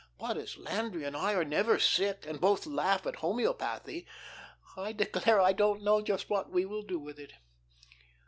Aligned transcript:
But, 0.17 0.35
as 0.35 0.57
Landry 0.57 1.03
and 1.03 1.15
I 1.15 1.33
are 1.33 1.45
never 1.45 1.77
sick 1.77 2.25
and 2.25 2.41
both 2.41 2.65
laugh 2.65 3.05
at 3.05 3.17
homoeopathy, 3.17 4.07
I 4.75 4.93
declare 4.93 5.39
I 5.39 5.53
don't 5.53 5.83
know 5.83 6.01
just 6.01 6.27
what 6.27 6.49
we 6.49 6.65
will 6.65 6.81
do 6.81 6.97
with 6.97 7.19
it. 7.19 7.33